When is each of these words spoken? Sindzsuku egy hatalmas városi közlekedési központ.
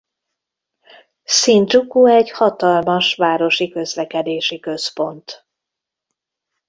Sindzsuku 1.23 2.05
egy 2.05 2.31
hatalmas 2.31 3.15
városi 3.15 3.69
közlekedési 3.69 4.59
központ. 4.59 5.45